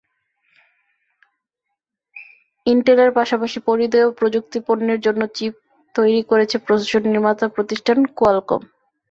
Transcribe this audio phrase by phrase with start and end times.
[2.65, 5.53] ইনটেলের পাশাপাশি পরিধেয় প্রযুক্তিপণ্যের জন্য চিপ
[5.95, 8.61] তৈরি করেছে প্রসেসর নির্মাতা প্রতিষ্ঠান কোয়ালকম।